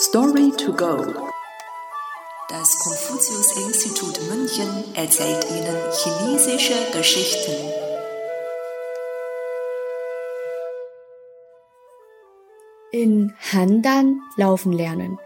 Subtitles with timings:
[0.00, 0.96] Story to go.
[2.48, 7.52] Das Konfuzius-Institut München erzählt Ihnen chinesische Geschichten.
[12.92, 15.18] In Handan laufen lernen.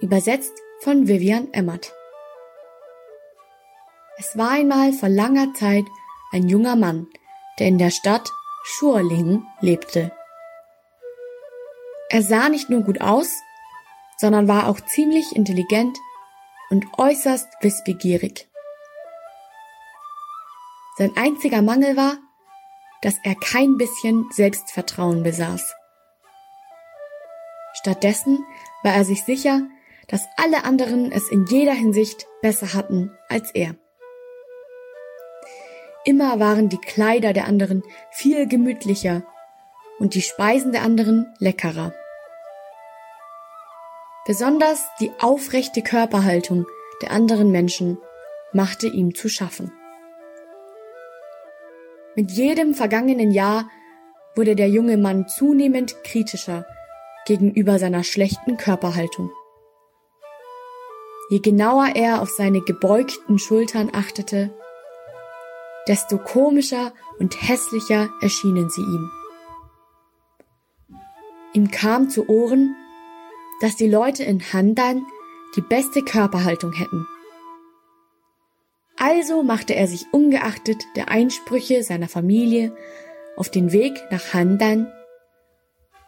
[0.00, 1.92] Übersetzt von Vivian Emmert.
[4.18, 5.84] Es war einmal vor langer Zeit
[6.32, 7.08] ein junger Mann,
[7.58, 8.30] der in der Stadt
[8.62, 10.12] Schuerling lebte.
[12.08, 13.32] Er sah nicht nur gut aus,
[14.20, 15.96] sondern war auch ziemlich intelligent
[16.68, 18.48] und äußerst wissbegierig.
[20.98, 22.18] Sein einziger Mangel war,
[23.00, 25.74] dass er kein bisschen Selbstvertrauen besaß.
[27.72, 28.44] Stattdessen
[28.82, 29.62] war er sich sicher,
[30.08, 33.74] dass alle anderen es in jeder Hinsicht besser hatten als er.
[36.04, 39.22] Immer waren die Kleider der anderen viel gemütlicher
[39.98, 41.94] und die Speisen der anderen leckerer.
[44.26, 46.66] Besonders die aufrechte Körperhaltung
[47.02, 47.98] der anderen Menschen
[48.52, 49.72] machte ihm zu schaffen.
[52.16, 53.70] Mit jedem vergangenen Jahr
[54.36, 56.66] wurde der junge Mann zunehmend kritischer
[57.26, 59.30] gegenüber seiner schlechten Körperhaltung.
[61.30, 64.52] Je genauer er auf seine gebeugten Schultern achtete,
[65.86, 69.10] desto komischer und hässlicher erschienen sie ihm.
[71.52, 72.76] Ihm kam zu Ohren,
[73.60, 75.06] dass die Leute in Handan
[75.56, 77.06] die beste Körperhaltung hätten.
[78.96, 82.76] Also machte er sich ungeachtet der Einsprüche seiner Familie
[83.36, 84.92] auf den Weg nach Handan,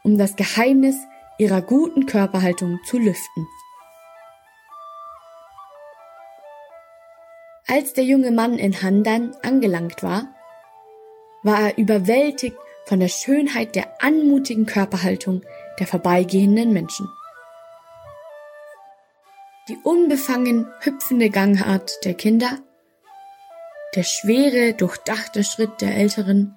[0.02, 0.96] um das Geheimnis
[1.38, 3.48] ihrer guten Körperhaltung zu lüften.
[7.66, 10.34] Als der junge Mann in Handan angelangt war,
[11.42, 15.42] war er überwältigt von der Schönheit der anmutigen Körperhaltung
[15.78, 17.08] der vorbeigehenden Menschen.
[19.68, 22.58] Die unbefangen hüpfende Gangart der Kinder,
[23.94, 26.56] der schwere, durchdachte Schritt der Älteren,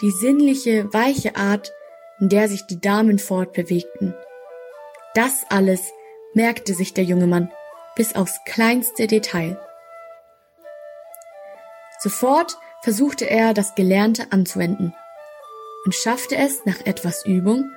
[0.00, 1.72] die sinnliche, weiche Art,
[2.18, 4.14] in der sich die Damen fortbewegten.
[5.14, 5.92] Das alles
[6.32, 7.52] merkte sich der junge Mann
[7.94, 9.60] bis aufs kleinste Detail.
[11.98, 14.94] Sofort versuchte er, das Gelernte anzuwenden
[15.84, 17.70] und schaffte es nach etwas Übung,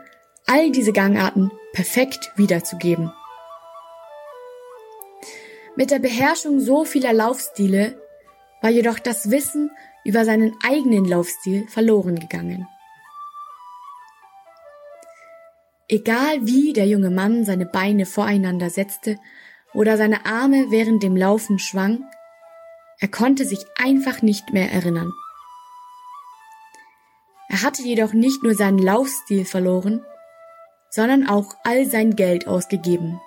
[0.46, 3.12] all diese Gangarten perfekt wiederzugeben.
[5.80, 7.98] Mit der Beherrschung so vieler Laufstile
[8.62, 9.72] war jedoch das Wissen
[10.04, 12.68] über seinen eigenen Laufstil verloren gegangen.
[15.88, 19.18] Egal wie der junge Mann seine Beine voreinander setzte
[19.74, 22.04] oder seine Arme während dem Laufen schwang,
[23.00, 25.14] er konnte sich einfach nicht mehr erinnern.
[27.48, 30.04] Er hatte jedoch nicht nur seinen Laufstil verloren,
[30.90, 33.22] sondern auch all sein Geld ausgegeben.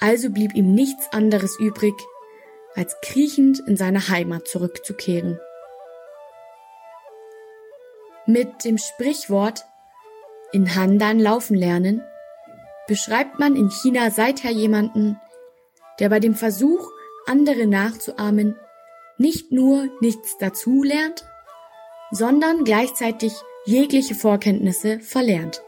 [0.00, 1.94] Also blieb ihm nichts anderes übrig,
[2.74, 5.38] als kriechend in seine Heimat zurückzukehren.
[8.26, 9.64] Mit dem Sprichwort
[10.52, 12.02] in Handan laufen lernen
[12.86, 15.20] beschreibt man in China seither jemanden,
[16.00, 16.90] der bei dem Versuch,
[17.26, 18.56] andere nachzuahmen,
[19.18, 21.24] nicht nur nichts dazu lernt,
[22.10, 23.32] sondern gleichzeitig
[23.64, 25.62] jegliche Vorkenntnisse verlernt.